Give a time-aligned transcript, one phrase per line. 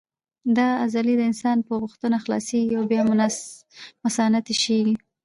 [0.57, 3.01] دا عضلې د انسان په غوښتنه خلاصېږي او بیا
[4.05, 4.95] مثانه تشېږي.